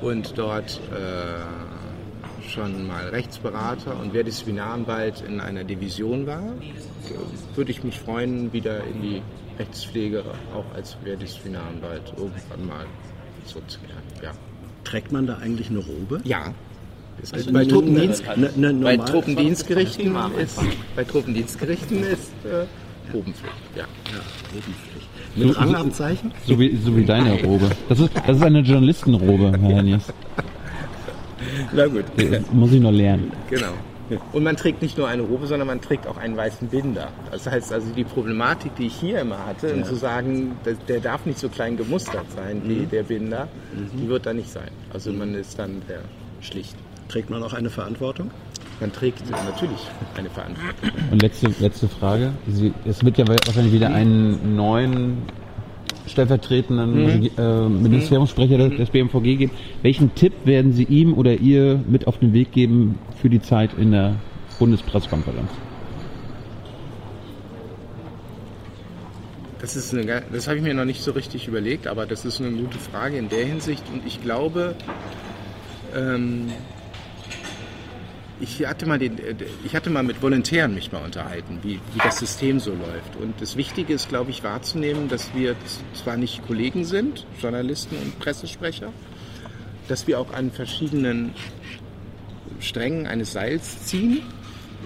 und 0.02 0.38
dort 0.38 0.82
äh, 0.92 2.50
schon 2.50 2.86
mal 2.86 3.08
Rechtsberater 3.08 3.98
und 3.98 4.14
Wehrdisziplinararbeit 4.14 5.24
in 5.26 5.40
einer 5.40 5.64
Division 5.64 6.28
war, 6.28 6.44
würde 7.56 7.72
ich 7.72 7.82
mich 7.82 7.98
freuen, 7.98 8.52
wieder 8.52 8.84
in 8.84 9.02
die 9.02 9.22
Rechtspflege 9.60 10.24
auch 10.56 10.66
als 10.76 10.96
Wehrdisziplinararbeit 11.04 12.14
irgendwann 12.18 12.66
mal 12.68 12.86
zurückzukehren. 13.46 14.02
Ja. 14.24 14.32
Trägt 14.84 15.12
man 15.12 15.28
da 15.28 15.38
eigentlich 15.38 15.70
eine 15.70 15.80
Robe? 15.80 16.22
Ja. 16.24 16.54
Also 17.22 17.36
gibt 17.36 17.54
bei, 17.54 17.66
Truppendienst, 17.66 18.28
eine- 18.30 18.50
eine 18.50 18.74
bei 18.74 18.96
Truppendienstgerichten 18.98 20.16
ist, 20.42 20.58
bei 20.96 21.04
Truppendienstgerichten 21.04 22.04
ist 22.04 22.32
äh, 22.46 22.66
Probenpflicht. 23.12 23.54
Ja. 23.76 23.84
Mit 25.36 25.58
Rangabzeichen? 25.58 26.32
So 26.48 26.58
wie, 26.58 26.78
so 26.78 26.96
wie 26.96 27.04
deine 27.04 27.42
Robe. 27.44 27.70
Das 27.90 28.00
ist, 28.00 28.12
das 28.26 28.38
ist 28.38 28.44
eine 28.44 28.62
Journalistenrobe, 28.62 29.52
Herr 29.60 29.76
Hennies. 29.76 30.04
Na 31.74 31.88
gut. 31.88 32.06
Das 32.16 32.52
muss 32.54 32.72
ich 32.72 32.80
noch 32.80 32.92
lernen. 32.92 33.32
Genau. 33.50 33.74
Und 34.32 34.44
man 34.44 34.56
trägt 34.56 34.82
nicht 34.82 34.98
nur 34.98 35.08
eine 35.08 35.22
Robe, 35.22 35.48
sondern 35.48 35.68
man 35.68 35.82
trägt 35.82 36.08
auch 36.08 36.18
einen 36.18 36.36
weißen 36.36 36.68
Binder. 36.68 37.10
Das 37.32 37.48
heißt 37.48 37.74
also, 37.74 37.92
die 37.94 38.04
Problematik, 38.04 38.76
die 38.76 38.88
ich 38.88 38.96
hier 38.96 39.20
immer 39.20 39.46
hatte, 39.46 39.74
um 39.74 39.84
zu 39.84 39.96
sagen, 39.96 40.58
der, 40.66 40.74
der 40.88 41.00
darf 41.00 41.26
nicht 41.26 41.40
so 41.40 41.50
klein 41.50 41.78
gemustert 41.78 42.26
sein 42.36 42.62
wie 42.66 42.86
der 42.86 43.04
Binder, 43.04 43.48
die 43.94 44.08
wird 44.08 44.26
da 44.26 44.34
nicht 44.34 44.50
sein. 44.50 44.70
Also 44.94 45.12
man 45.12 45.34
ist 45.36 45.60
dann 45.60 45.82
sehr 45.88 46.02
schlicht. 46.42 46.76
Trägt 47.08 47.30
man 47.30 47.44
auch 47.44 47.54
eine 47.54 47.70
Verantwortung? 47.70 48.32
man 48.80 48.92
trägt 48.92 49.30
natürlich 49.30 49.88
eine 50.16 50.30
Verantwortung. 50.30 50.90
Und 51.12 51.22
letzte, 51.22 51.48
letzte 51.60 51.88
Frage. 51.88 52.34
Sie, 52.48 52.74
es 52.86 53.04
wird 53.04 53.18
ja 53.18 53.28
wahrscheinlich 53.28 53.74
wieder 53.74 53.90
einen 53.90 54.56
neuen 54.56 55.24
stellvertretenden 56.10 57.22
mhm. 57.22 57.30
äh, 57.38 57.70
Ministeriumssprecher 57.70 58.58
mhm. 58.58 58.78
des 58.78 58.90
BMVG 58.90 59.38
geben. 59.38 59.52
Welchen 59.82 60.14
Tipp 60.16 60.34
werden 60.46 60.74
Sie 60.74 60.84
ihm 60.84 61.14
oder 61.14 61.36
ihr 61.36 61.80
mit 61.88 62.08
auf 62.08 62.18
den 62.18 62.34
Weg 62.34 62.52
geben 62.52 63.00
für 63.22 63.30
die 63.30 63.42
Zeit 63.42 63.72
in 63.78 63.92
der 63.92 64.16
Bundespressekonferenz? 64.58 65.50
Das, 69.62 69.76
ist 69.76 69.94
eine, 69.94 70.24
das 70.32 70.48
habe 70.48 70.58
ich 70.58 70.64
mir 70.64 70.74
noch 70.74 70.86
nicht 70.86 71.02
so 71.02 71.12
richtig 71.12 71.48
überlegt, 71.48 71.88
aber 71.88 72.06
das 72.06 72.26
ist 72.26 72.42
eine 72.42 72.52
gute 72.52 72.80
Frage 72.80 73.18
in 73.18 73.30
der 73.30 73.46
Hinsicht. 73.46 73.84
Und 73.92 74.06
ich 74.06 74.22
glaube, 74.22 74.76
ähm, 75.96 76.48
ich 78.40 78.66
hatte 78.66 78.86
mal 78.86 79.00
den, 79.00 79.18
ich 79.66 79.76
hatte 79.76 79.90
mal 79.90 80.04
mit 80.04 80.22
Volontären 80.22 80.74
mich 80.74 80.92
mal 80.92 81.04
unterhalten, 81.04 81.60
wie, 81.62 81.80
wie 81.94 82.00
das 82.04 82.20
System 82.20 82.60
so 82.60 82.72
läuft. 82.72 83.16
Und 83.20 83.42
das 83.42 83.58
Wichtige 83.58 83.94
ist, 83.94 84.10
glaube 84.10 84.32
ich, 84.32 84.44
wahrzunehmen, 84.44 85.10
dass 85.10 85.34
wir 85.34 85.56
zwar 85.94 86.18
nicht 86.18 86.46
Kollegen 86.48 86.86
sind, 86.86 87.26
Journalisten 87.42 87.98
und 87.98 88.18
Pressesprecher, 88.20 88.94
dass 89.88 90.08
wir 90.08 90.20
auch 90.20 90.34
an 90.34 90.52
verschiedenen 90.52 91.34
Strängen 92.60 93.08
eines 93.08 93.34
Seils 93.34 93.86
ziehen, 93.86 94.22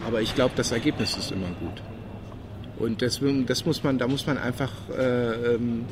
aber 0.06 0.22
ich 0.22 0.36
glaube, 0.36 0.54
das 0.56 0.72
Ergebnis 0.72 1.18
ist 1.18 1.32
immer 1.32 1.50
gut. 1.60 1.82
Und 2.80 3.02
das, 3.02 3.22
das 3.46 3.66
muss 3.66 3.84
man, 3.84 3.98
da 3.98 4.08
muss 4.08 4.26
man 4.26 4.38
einfach 4.38 4.72
äh, 4.90 5.56
ähm, 5.56 5.86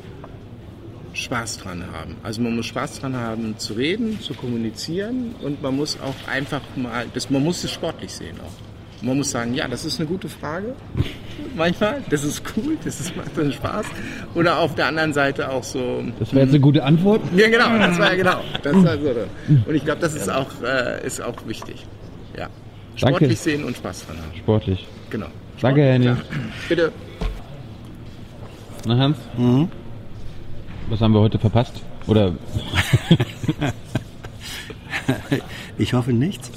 Spaß 1.12 1.58
dran 1.58 1.84
haben. 1.92 2.16
Also 2.22 2.40
man 2.40 2.56
muss 2.56 2.66
Spaß 2.66 3.00
dran 3.00 3.16
haben 3.16 3.58
zu 3.58 3.74
reden, 3.74 4.20
zu 4.20 4.34
kommunizieren 4.34 5.34
und 5.42 5.62
man 5.62 5.76
muss 5.76 5.98
auch 6.00 6.28
einfach 6.28 6.62
mal, 6.76 7.06
das, 7.12 7.30
man 7.30 7.44
muss 7.44 7.62
es 7.64 7.70
sportlich 7.70 8.12
sehen 8.12 8.36
auch. 8.40 9.04
Man 9.04 9.16
muss 9.16 9.32
sagen, 9.32 9.52
ja, 9.54 9.66
das 9.66 9.84
ist 9.84 9.98
eine 9.98 10.08
gute 10.08 10.28
Frage. 10.28 10.74
Manchmal, 11.56 12.02
das 12.08 12.22
ist 12.22 12.40
cool, 12.56 12.76
das 12.84 13.00
ist, 13.00 13.16
macht 13.16 13.36
dann 13.36 13.52
Spaß. 13.52 13.84
Oder 14.36 14.58
auf 14.58 14.76
der 14.76 14.86
anderen 14.86 15.12
Seite 15.12 15.50
auch 15.50 15.64
so. 15.64 16.04
Das 16.20 16.32
wäre 16.32 16.44
jetzt 16.44 16.52
eine 16.52 16.60
gute 16.60 16.84
Antwort. 16.84 17.20
Ja, 17.36 17.48
genau, 17.48 17.76
das 17.78 17.98
war 17.98 18.10
ja 18.10 18.14
genau. 18.14 18.40
Das 18.62 18.74
war 18.74 18.96
so. 18.96 19.26
Und 19.66 19.74
ich 19.74 19.84
glaube, 19.84 20.00
das 20.00 20.14
ist 20.14 20.30
auch, 20.30 20.46
äh, 20.62 21.04
ist 21.04 21.20
auch 21.20 21.34
wichtig. 21.48 21.84
Ja. 22.38 22.48
Sportlich 22.94 23.20
Danke. 23.20 23.36
sehen 23.36 23.64
und 23.64 23.76
Spaß 23.76 24.06
dran 24.06 24.18
haben. 24.18 24.38
Sportlich. 24.38 24.86
Genau. 25.10 25.26
Danke, 25.60 25.82
Henny. 25.82 26.06
Ja. 26.06 26.16
Bitte. 26.68 26.92
Na, 28.86 28.96
Hans? 28.98 29.16
Mhm. 29.36 29.68
Was 30.92 31.00
haben 31.00 31.14
wir 31.14 31.20
heute 31.20 31.38
verpasst? 31.38 31.72
Oder? 32.06 32.34
ich 35.78 35.94
hoffe 35.94 36.12
nichts. 36.12 36.50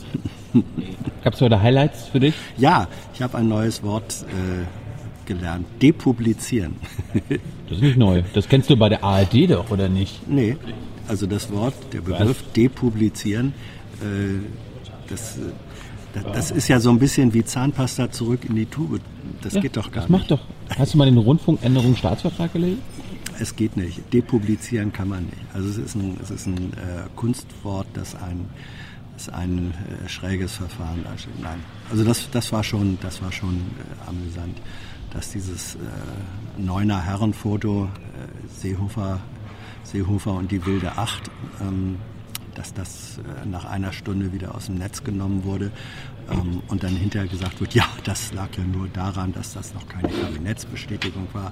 Gab 1.23 1.35
es 1.35 1.39
heute 1.39 1.61
Highlights 1.61 2.09
für 2.09 2.19
dich? 2.19 2.35
Ja, 2.57 2.89
ich 3.13 3.21
habe 3.21 3.37
ein 3.37 3.47
neues 3.47 3.81
Wort 3.81 4.25
äh, 4.27 5.25
gelernt. 5.25 5.65
Depublizieren. 5.81 6.75
das 7.69 7.77
ist 7.77 7.81
nicht 7.81 7.97
neu. 7.97 8.23
Das 8.33 8.49
kennst 8.49 8.69
du 8.69 8.75
bei 8.75 8.89
der 8.89 9.05
ARD 9.05 9.51
doch, 9.51 9.71
oder 9.71 9.87
nicht? 9.87 10.27
Nee. 10.27 10.57
Also 11.07 11.27
das 11.27 11.49
Wort, 11.53 11.75
der 11.93 12.01
Begriff 12.01 12.43
Was? 12.43 12.51
depublizieren, 12.51 13.53
äh, 14.01 14.41
das, 15.07 15.39
das, 16.13 16.23
das, 16.33 16.51
ist 16.51 16.67
ja 16.67 16.81
so 16.81 16.89
ein 16.89 16.99
bisschen 16.99 17.33
wie 17.33 17.45
Zahnpasta 17.45 18.11
zurück 18.11 18.41
in 18.43 18.55
die 18.57 18.65
Tube. 18.65 18.99
Das 19.41 19.53
ja, 19.53 19.61
geht 19.61 19.77
doch 19.77 19.93
gar 19.93 20.01
das 20.01 20.09
nicht. 20.09 20.29
Das 20.29 20.39
macht 20.39 20.45
doch. 20.69 20.77
Hast 20.77 20.93
du 20.93 20.97
mal 20.97 21.05
den 21.05 21.19
Rundfunkänderungsstaatsvertrag 21.19 22.51
gelesen? 22.51 22.81
Es 23.39 23.55
geht 23.55 23.77
nicht. 23.77 24.01
Depublizieren 24.13 24.93
kann 24.93 25.09
man 25.09 25.25
nicht. 25.25 25.37
Also 25.53 25.69
es 25.69 25.77
ist 25.77 25.95
ein, 25.95 26.17
es 26.21 26.31
ist 26.31 26.47
ein 26.47 26.73
äh, 26.73 27.07
Kunstwort, 27.15 27.87
das 27.93 28.15
ein, 28.15 28.45
das 29.15 29.29
ein 29.29 29.71
äh, 29.71 30.09
schräges 30.09 30.53
Verfahren 30.53 31.03
darstellt. 31.03 31.41
Nein. 31.41 31.59
Also 31.89 32.03
das, 32.03 32.29
das 32.31 32.51
war 32.51 32.63
schon, 32.63 32.97
das 33.01 33.21
war 33.21 33.31
schon 33.31 33.55
äh, 33.55 34.09
amüsant, 34.09 34.57
dass 35.13 35.31
dieses 35.31 35.75
äh, 35.75 35.79
Neuner 36.57 37.01
Herrenfoto 37.01 37.85
äh, 37.85 38.59
Seehofer, 38.59 39.19
Seehofer 39.83 40.33
und 40.33 40.51
die 40.51 40.65
wilde 40.65 40.97
Acht, 40.97 41.29
ähm, 41.61 41.97
dass 42.55 42.73
das 42.73 43.19
äh, 43.19 43.45
nach 43.45 43.65
einer 43.65 43.91
Stunde 43.91 44.31
wieder 44.33 44.55
aus 44.55 44.67
dem 44.67 44.75
Netz 44.75 45.03
genommen 45.03 45.43
wurde 45.43 45.71
ähm, 46.31 46.61
und 46.67 46.83
dann 46.83 46.95
hinterher 46.95 47.27
gesagt 47.27 47.59
wird, 47.59 47.73
ja, 47.73 47.85
das 48.03 48.33
lag 48.33 48.49
ja 48.57 48.63
nur 48.63 48.87
daran, 48.87 49.33
dass 49.33 49.53
das 49.53 49.73
noch 49.73 49.87
keine 49.87 50.09
Kabinettsbestätigung 50.09 51.27
war. 51.33 51.51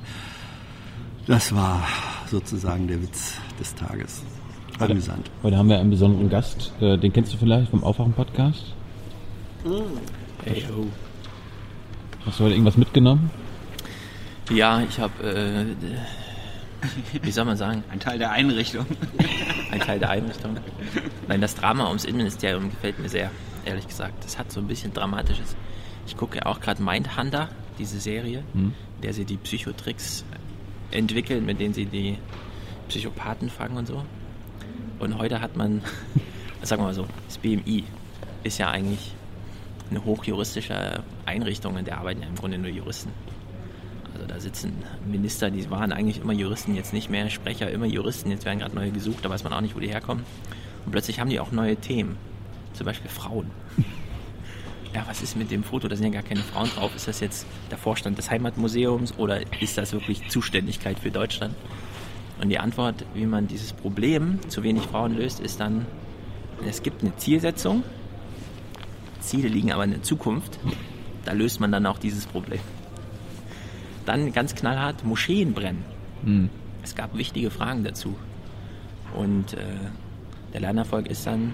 Das 1.26 1.56
war 1.56 1.88
sozusagen 2.30 2.88
der 2.88 3.02
Witz 3.02 3.38
des 3.58 3.74
Tages. 3.76 4.24
Amüsant. 4.78 5.32
Heute 5.42 5.58
haben 5.58 5.70
wir 5.70 5.80
einen 5.80 5.90
besonderen 5.90 6.30
Gast, 6.30 6.74
äh, 6.82 6.98
den 6.98 7.14
kennst 7.14 7.34
du 7.34 7.38
vielleicht 7.38 7.70
vom 7.70 7.82
Aufwachen-Podcast? 7.82 8.74
Mm. 9.64 9.70
Hey, 10.44 10.66
oh. 10.78 10.86
Hast 12.26 12.40
du 12.40 12.44
heute 12.44 12.56
irgendwas 12.56 12.76
mitgenommen? 12.76 13.30
Ja, 14.50 14.82
ich 14.82 15.00
habe, 15.00 15.24
äh, 15.24 15.66
wie 17.22 17.32
soll 17.32 17.46
man 17.46 17.56
sagen? 17.56 17.86
Ein 17.90 18.02
Teil 18.02 18.20
der 18.20 18.32
Einrichtung. 18.32 18.86
Ein 19.72 19.80
Teil 19.80 20.00
der 20.00 20.10
Einrichtung. 20.10 20.58
Nein, 21.30 21.40
das 21.40 21.56
Drama 21.56 21.88
ums 21.88 22.04
Innenministerium 22.04 22.70
gefällt 22.70 23.00
mir 23.00 23.08
sehr, 23.08 23.32
ehrlich 23.64 23.88
gesagt. 23.88 24.26
Das 24.26 24.38
hat 24.38 24.52
so 24.52 24.60
ein 24.60 24.68
bisschen 24.68 24.94
Dramatisches. 24.94 25.56
Ich 26.06 26.18
gucke 26.18 26.40
ja 26.40 26.48
auch 26.48 26.60
gerade 26.60 26.84
Mindhunter, 26.84 27.48
diese 27.80 28.02
Serie, 28.02 28.44
hm. 28.52 28.74
der 29.02 29.14
sie 29.14 29.24
die 29.24 29.38
Psychotricks 29.38 30.26
entwickeln, 30.94 31.46
mit 31.46 31.60
denen 31.60 31.74
sie 31.74 31.86
die 31.86 32.18
Psychopathen 32.88 33.50
fangen 33.50 33.78
und 33.78 33.88
so. 33.88 34.04
Und 35.00 35.18
heute 35.18 35.42
hat 35.42 35.56
man, 35.56 35.82
sagen 36.62 36.82
wir 36.82 36.88
mal 36.88 36.94
so, 36.94 37.08
das 37.28 37.38
BMI 37.38 37.84
ist 38.44 38.58
ja 38.58 38.70
eigentlich 38.70 39.14
eine 39.90 40.04
hochjuristische 40.04 41.04
Einrichtung, 41.26 41.78
in 41.78 41.86
der 41.86 41.98
arbeiten 41.98 42.22
ja 42.22 42.28
im 42.28 42.36
Grunde 42.36 42.58
nur 42.58 42.70
Juristen. 42.70 43.12
Also 44.14 44.28
da 44.28 44.40
sitzen 44.40 44.74
Minister, 45.06 45.50
die 45.50 45.70
waren 45.70 45.92
eigentlich 45.92 46.22
immer 46.22 46.34
Juristen, 46.34 46.76
jetzt 46.76 46.94
nicht 46.94 47.10
mehr, 47.10 47.30
Sprecher 47.30 47.70
immer 47.72 47.86
Juristen, 47.86 48.30
jetzt 48.30 48.46
werden 48.46 48.60
gerade 48.60 48.76
neue 48.76 48.92
gesucht, 48.92 49.26
da 49.26 49.30
weiß 49.30 49.44
man 49.44 49.54
auch 49.54 49.62
nicht, 49.62 49.76
wo 49.76 49.80
die 49.80 49.90
herkommen. 49.90 50.24
Und 50.86 50.92
plötzlich 50.92 51.20
haben 51.20 51.30
die 51.30 51.40
auch 51.40 51.52
neue 51.52 51.76
Themen, 51.76 52.18
zum 52.74 52.86
Beispiel 52.86 53.10
Frauen 53.10 53.50
ja, 54.94 55.04
was 55.08 55.22
ist 55.22 55.36
mit 55.36 55.50
dem 55.52 55.64
Foto? 55.64 55.88
Da 55.88 55.96
sind 55.96 56.06
ja 56.06 56.22
gar 56.22 56.28
keine 56.28 56.42
Frauen 56.42 56.70
drauf. 56.70 56.96
Ist 56.96 57.08
das 57.08 57.20
jetzt 57.20 57.46
der 57.72 57.78
Vorstand 57.78 58.18
des 58.18 58.30
Heimatmuseums 58.30 59.18
oder 59.18 59.42
ist 59.62 59.78
das 59.78 59.92
wirklich 59.94 60.30
Zuständigkeit 60.30 61.00
für 61.00 61.12
Deutschland? 61.12 61.56
Und 62.42 62.50
die 62.50 62.60
Antwort, 62.60 63.06
wie 63.14 63.26
man 63.26 63.48
dieses 63.48 63.74
Problem 63.74 64.40
zu 64.50 64.64
wenig 64.64 64.84
Frauen 64.84 65.16
löst, 65.16 65.40
ist 65.40 65.60
dann, 65.60 65.86
es 66.68 66.84
gibt 66.84 67.02
eine 67.02 67.16
Zielsetzung. 67.16 67.84
Ziele 69.20 69.48
liegen 69.48 69.72
aber 69.72 69.84
in 69.86 69.92
der 69.92 70.04
Zukunft. 70.04 70.60
Da 71.26 71.32
löst 71.32 71.60
man 71.60 71.72
dann 71.72 71.86
auch 71.86 71.98
dieses 71.98 72.26
Problem. 72.26 72.60
Dann 74.06 74.34
ganz 74.34 74.54
knallhart 74.56 75.06
Moscheen 75.06 75.54
brennen. 75.54 75.86
Mhm. 76.24 76.50
Es 76.84 76.96
gab 76.96 77.18
wichtige 77.18 77.50
Fragen 77.50 77.84
dazu. 77.84 78.16
Und 79.16 79.54
äh, 79.54 79.58
der 80.52 80.62
Lernerfolg 80.62 81.08
ist 81.08 81.26
dann 81.26 81.54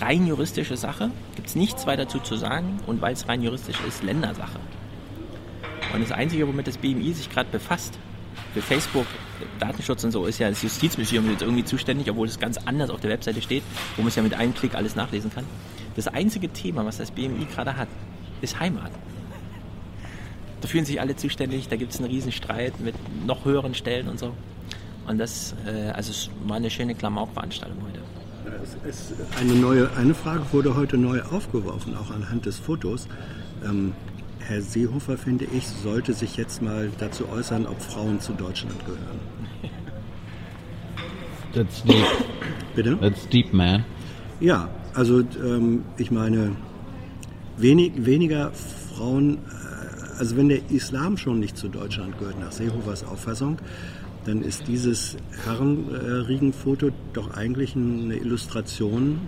rein 0.00 0.26
juristische 0.26 0.76
Sache, 0.76 1.10
gibt 1.34 1.48
es 1.48 1.54
nichts 1.54 1.86
weiter 1.86 2.04
dazu 2.04 2.18
zu 2.18 2.36
sagen 2.36 2.80
und 2.86 3.00
weil 3.00 3.12
es 3.12 3.28
rein 3.28 3.42
juristisch 3.42 3.78
ist, 3.86 4.02
Ländersache. 4.02 4.58
Und 5.94 6.02
das 6.02 6.12
Einzige, 6.12 6.46
womit 6.46 6.66
das 6.66 6.78
BMI 6.78 7.12
sich 7.12 7.30
gerade 7.30 7.48
befasst, 7.50 7.98
für 8.52 8.62
Facebook, 8.62 9.06
Datenschutz 9.58 10.02
und 10.04 10.12
so, 10.12 10.24
ist 10.24 10.38
ja 10.38 10.48
das 10.48 10.62
Justizmuseum 10.62 11.30
jetzt 11.30 11.42
irgendwie 11.42 11.64
zuständig, 11.64 12.10
obwohl 12.10 12.26
es 12.26 12.38
ganz 12.38 12.56
anders 12.58 12.90
auf 12.90 13.00
der 13.00 13.10
Webseite 13.10 13.42
steht, 13.42 13.62
wo 13.96 14.02
man 14.02 14.08
es 14.08 14.16
ja 14.16 14.22
mit 14.22 14.34
einem 14.34 14.54
Klick 14.54 14.74
alles 14.74 14.96
nachlesen 14.96 15.30
kann. 15.30 15.44
Das 15.94 16.08
einzige 16.08 16.48
Thema, 16.48 16.84
was 16.84 16.98
das 16.98 17.10
BMI 17.10 17.46
gerade 17.54 17.76
hat, 17.76 17.88
ist 18.40 18.58
Heimat. 18.58 18.92
Da 20.60 20.68
fühlen 20.68 20.84
sich 20.84 21.00
alle 21.00 21.16
zuständig, 21.16 21.68
da 21.68 21.76
gibt 21.76 21.92
es 21.92 21.98
einen 21.98 22.10
Riesenstreit 22.10 22.80
mit 22.80 22.94
noch 23.26 23.44
höheren 23.44 23.74
Stellen 23.74 24.08
und 24.08 24.18
so. 24.18 24.32
Und 25.06 25.18
das, 25.18 25.54
äh, 25.66 25.90
also 25.90 26.10
es 26.10 26.30
war 26.46 26.56
eine 26.56 26.70
schöne 26.70 26.94
Klamauk-Veranstaltung 26.94 27.78
heute. 27.82 28.00
Es, 28.88 29.12
eine, 29.40 29.54
neue, 29.54 29.90
eine 29.96 30.14
Frage 30.14 30.42
wurde 30.52 30.76
heute 30.76 30.96
neu 30.96 31.22
aufgeworfen, 31.22 31.96
auch 31.96 32.10
anhand 32.10 32.46
des 32.46 32.58
Fotos. 32.58 33.08
Ähm, 33.64 33.92
Herr 34.38 34.60
Seehofer, 34.62 35.16
finde 35.18 35.44
ich, 35.46 35.66
sollte 35.66 36.12
sich 36.12 36.36
jetzt 36.36 36.62
mal 36.62 36.90
dazu 36.98 37.28
äußern, 37.28 37.66
ob 37.66 37.80
Frauen 37.80 38.20
zu 38.20 38.32
Deutschland 38.32 38.78
gehören. 38.84 39.20
That's 41.52 41.82
deep. 41.82 42.04
Bitte? 42.76 42.98
That's 43.00 43.28
deep, 43.28 43.52
man. 43.52 43.84
Ja, 44.40 44.68
also 44.94 45.20
ähm, 45.42 45.84
ich 45.96 46.10
meine, 46.10 46.52
wenig, 47.56 47.92
weniger 47.96 48.52
Frauen, 48.52 49.38
äh, 49.38 50.18
also 50.18 50.36
wenn 50.36 50.48
der 50.48 50.70
Islam 50.70 51.16
schon 51.16 51.40
nicht 51.40 51.56
zu 51.56 51.68
Deutschland 51.68 52.18
gehört, 52.18 52.38
nach 52.38 52.52
Seehofers 52.52 53.04
Auffassung, 53.04 53.58
dann 54.26 54.42
ist 54.42 54.66
dieses 54.66 55.16
Herrenriegenfoto 55.44 56.90
doch 57.12 57.30
eigentlich 57.34 57.76
eine 57.76 58.16
Illustration, 58.16 59.20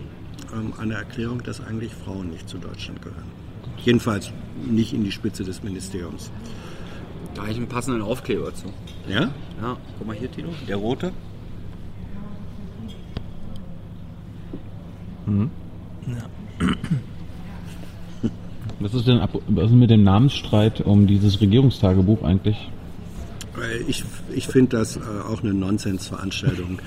ähm, 0.52 0.72
eine 0.78 0.94
Erklärung, 0.94 1.42
dass 1.42 1.60
eigentlich 1.60 1.94
Frauen 1.94 2.30
nicht 2.30 2.48
zu 2.48 2.58
Deutschland 2.58 3.00
gehören. 3.02 3.30
Jedenfalls 3.84 4.32
nicht 4.68 4.92
in 4.92 5.04
die 5.04 5.12
Spitze 5.12 5.44
des 5.44 5.62
Ministeriums. 5.62 6.32
Da 7.34 7.42
habe 7.42 7.52
ich 7.52 7.58
einen 7.58 7.68
passenden 7.68 8.02
Aufkleber 8.02 8.52
zu. 8.54 8.66
Ja? 9.08 9.30
Ja, 9.62 9.76
guck 9.98 10.06
mal 10.06 10.16
hier, 10.16 10.30
Tino. 10.30 10.48
Der 10.66 10.76
rote. 10.76 11.12
Mhm. 15.26 15.50
Ja. 16.08 16.68
Was 18.80 18.94
ist 18.94 19.06
denn 19.06 19.18
ab, 19.18 19.30
was 19.48 19.66
ist 19.66 19.76
mit 19.76 19.90
dem 19.90 20.02
Namensstreit 20.02 20.80
um 20.80 21.06
dieses 21.06 21.40
Regierungstagebuch 21.40 22.22
eigentlich? 22.22 22.68
Ich, 23.87 24.04
ich 24.34 24.46
finde 24.48 24.76
das 24.78 24.96
äh, 24.96 25.00
auch 25.00 25.42
eine 25.42 25.54
Nonsensveranstaltung. 25.54 26.78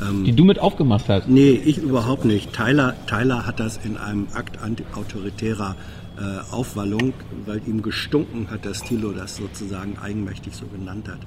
Ähm, 0.00 0.24
Die 0.24 0.32
du 0.32 0.44
mit 0.44 0.58
aufgemacht 0.58 1.08
hast. 1.08 1.28
nee, 1.28 1.50
ich 1.52 1.78
überhaupt 1.78 2.24
nicht. 2.24 2.52
Tyler, 2.52 2.94
Tyler 3.06 3.46
hat 3.46 3.60
das 3.60 3.78
in 3.84 3.96
einem 3.96 4.28
Akt 4.34 4.58
autoritärer 4.94 5.76
äh, 6.18 6.52
Aufwallung, 6.52 7.12
weil 7.46 7.60
ihm 7.66 7.82
gestunken 7.82 8.50
hat, 8.50 8.66
dass 8.66 8.82
Thilo 8.82 9.12
das 9.12 9.36
sozusagen 9.36 9.98
eigenmächtig 9.98 10.54
so 10.54 10.66
genannt 10.66 11.08
hat. 11.08 11.20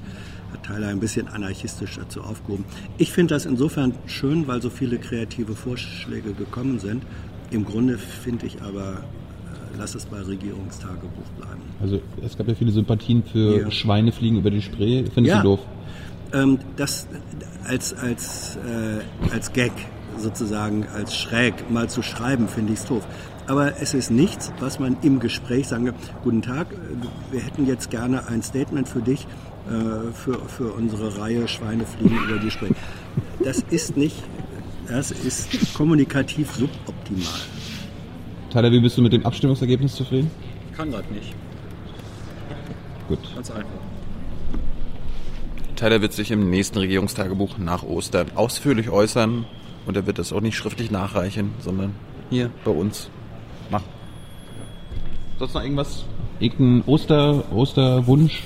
Hat 0.51 0.63
Tyler 0.63 0.87
ein 0.87 0.99
bisschen 0.99 1.29
anarchistisch 1.29 1.95
dazu 1.95 2.21
aufgehoben. 2.21 2.65
Ich 2.97 3.11
finde 3.11 3.35
das 3.35 3.45
insofern 3.45 3.93
schön, 4.05 4.47
weil 4.47 4.61
so 4.61 4.69
viele 4.69 4.97
kreative 4.97 5.55
Vorschläge 5.55 6.33
gekommen 6.33 6.79
sind. 6.79 7.03
Im 7.51 7.63
Grunde 7.65 7.97
finde 7.97 8.45
ich 8.45 8.61
aber, 8.61 9.03
lass 9.77 9.95
es 9.95 10.05
bei 10.05 10.19
Regierungstagebuch 10.21 11.29
bleiben. 11.37 11.61
Also 11.81 11.99
es 12.25 12.37
gab 12.37 12.47
ja 12.47 12.55
viele 12.55 12.71
Sympathien 12.71 13.23
für 13.23 13.61
Ja. 13.61 13.71
Schweine 13.71 14.11
fliegen 14.11 14.37
über 14.37 14.49
die 14.51 14.61
Spree. 14.61 15.03
Findest 15.13 15.35
Ja. 15.35 15.41
du 15.41 15.49
doof? 15.49 15.59
Ähm, 16.33 16.59
das 16.77 17.07
als, 17.65 17.93
als, 17.93 18.57
äh, 18.57 19.31
als 19.33 19.51
Gag 19.53 19.71
sozusagen, 20.17 20.85
als 20.95 21.15
schräg 21.15 21.69
mal 21.69 21.89
zu 21.89 22.01
schreiben, 22.01 22.47
finde 22.47 22.73
ich 22.73 22.79
es 22.79 22.85
doof. 22.85 23.05
Aber 23.47 23.81
es 23.81 23.93
ist 23.93 24.11
nichts, 24.11 24.51
was 24.59 24.79
man 24.79 24.97
im 25.01 25.19
Gespräch 25.19 25.67
sagen 25.67 25.85
kann, 25.87 25.95
guten 26.23 26.41
Tag, 26.41 26.67
wir 27.31 27.41
hätten 27.41 27.65
jetzt 27.65 27.89
gerne 27.89 28.27
ein 28.27 28.41
Statement 28.43 28.87
für 28.87 29.01
dich, 29.01 29.25
äh, 29.67 30.11
für, 30.13 30.39
für 30.47 30.71
unsere 30.73 31.17
Reihe 31.17 31.47
Schweine 31.47 31.85
fliegen 31.85 32.17
über 32.29 32.39
die 32.39 32.51
Spree. 32.51 32.69
Das 33.43 33.63
ist 33.69 33.97
nicht, 33.97 34.15
das 34.87 35.11
ist 35.11 35.73
kommunikativ 35.73 36.51
suboptimal. 36.51 37.39
Tyler, 38.51 38.71
wie 38.71 38.79
bist 38.79 38.97
du 38.97 39.01
mit 39.01 39.13
dem 39.13 39.25
Abstimmungsergebnis 39.25 39.95
zufrieden? 39.95 40.29
Kann 40.75 40.91
grad 40.91 41.09
nicht. 41.11 41.33
Gut. 43.07 43.19
Ganz 43.35 43.49
einfach. 43.51 43.69
Tyler 45.75 46.01
wird 46.01 46.13
sich 46.13 46.31
im 46.31 46.49
nächsten 46.49 46.77
Regierungstagebuch 46.77 47.57
nach 47.57 47.83
Ostern 47.83 48.27
ausführlich 48.35 48.89
äußern 48.89 49.45
und 49.85 49.97
er 49.97 50.05
wird 50.05 50.19
das 50.19 50.31
auch 50.31 50.41
nicht 50.41 50.55
schriftlich 50.55 50.91
nachreichen, 50.91 51.53
sondern 51.59 51.93
hier 52.29 52.51
bei 52.63 52.71
uns 52.71 53.09
machen. 53.71 53.85
Sonst 55.39 55.53
noch 55.55 55.63
irgendwas? 55.63 56.05
Irgendein 56.39 56.83
Oster, 56.87 57.43
Osterwunsch? 57.51 58.43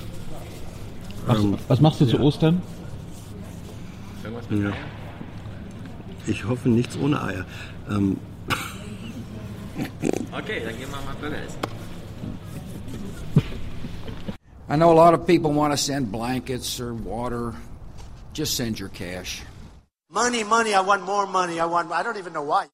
Was, 1.25 1.39
Ähm, 1.39 1.57
was 1.67 1.81
machst 1.81 1.99
du 2.01 2.05
zu 2.05 2.17
ja. 2.17 2.21
Ostern? 2.23 2.61
Irgendwas 4.23 4.49
mit 4.49 4.61
Ja. 4.63 4.69
Eier? 4.69 4.75
Ich 6.27 6.45
hoffe 6.45 6.69
nichts 6.69 6.97
ohne 6.97 7.21
Eier. 7.21 7.45
Ähm, 7.89 8.17
Okay, 10.45 10.59
dann 10.63 10.77
gehen 10.77 10.91
wir 10.91 11.01
mal 11.01 11.15
Burger 11.15 11.41
essen. 11.41 11.59
I 14.69 14.75
know 14.75 14.91
a 14.91 14.93
lot 14.93 15.15
of 15.15 15.25
people 15.25 15.51
want 15.51 15.73
to 15.73 15.77
send 15.77 16.11
blankets 16.11 16.79
or 16.79 16.93
water. 16.93 17.55
Just 18.31 18.55
send 18.55 18.79
your 18.79 18.89
cash. 18.89 19.41
Money, 20.07 20.43
money, 20.43 20.75
I 20.75 20.81
want 20.81 21.01
more 21.01 21.25
money. 21.25 21.59
I 21.59 21.65
want, 21.65 21.91
I 21.91 22.03
don't 22.03 22.17
even 22.17 22.33
know 22.33 22.43
why. 22.43 22.67